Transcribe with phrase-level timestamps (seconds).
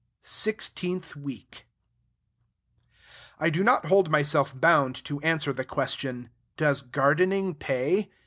[0.23, 1.67] SIXTEENTH WEEK
[3.39, 8.09] I do not hold myself bound to answer the question, Does gardening pay?